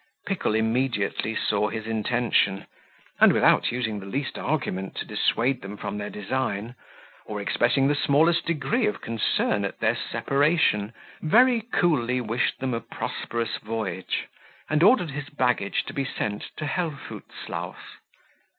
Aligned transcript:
Pickle 0.25 0.55
immediately 0.55 1.35
saw 1.35 1.69
his 1.69 1.85
intention, 1.85 2.65
and, 3.19 3.31
without 3.31 3.71
using 3.71 3.99
the 3.99 4.07
least 4.07 4.35
argument 4.35 4.95
to 4.95 5.05
dissuade 5.05 5.61
them 5.61 5.77
from 5.77 5.99
their 5.99 6.09
design, 6.09 6.73
or 7.27 7.39
expressing 7.39 7.87
the 7.87 7.93
smallest 7.93 8.47
degree 8.47 8.87
of 8.87 8.99
concern 8.99 9.63
at 9.63 9.79
their 9.79 9.95
separation, 9.95 10.91
very 11.21 11.61
coolly 11.71 12.19
wished 12.19 12.57
them 12.59 12.73
a 12.73 12.81
prosperous 12.81 13.57
voyage, 13.57 14.25
and 14.71 14.81
ordered 14.81 15.11
his 15.11 15.29
baggage 15.29 15.83
to 15.85 15.93
be 15.93 16.03
sent 16.03 16.45
to 16.57 16.65
Helvoetsluys. 16.65 17.75